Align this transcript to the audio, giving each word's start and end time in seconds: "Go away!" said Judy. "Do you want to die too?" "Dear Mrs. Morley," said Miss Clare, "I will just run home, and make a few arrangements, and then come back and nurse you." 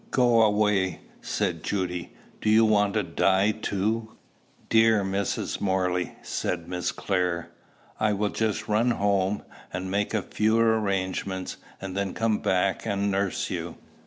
"Go 0.09 0.41
away!" 0.41 1.01
said 1.21 1.61
Judy. 1.61 2.11
"Do 2.41 2.49
you 2.49 2.65
want 2.65 2.95
to 2.95 3.03
die 3.03 3.51
too?" 3.51 4.13
"Dear 4.67 5.03
Mrs. 5.03 5.61
Morley," 5.61 6.13
said 6.23 6.67
Miss 6.67 6.91
Clare, 6.91 7.51
"I 7.99 8.11
will 8.13 8.29
just 8.29 8.67
run 8.67 8.89
home, 8.89 9.43
and 9.71 9.91
make 9.91 10.15
a 10.15 10.23
few 10.23 10.57
arrangements, 10.59 11.57
and 11.79 11.95
then 11.95 12.15
come 12.15 12.39
back 12.39 12.83
and 12.83 13.11
nurse 13.11 13.51
you." 13.51 13.75